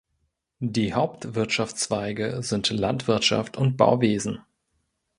[0.65, 4.39] Die Hauptwirtschaftszweige sind Landwirtschaft und Bauwesen.